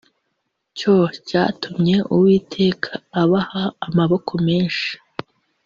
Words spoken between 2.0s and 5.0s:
Uwiteka abaaha amaboko menshi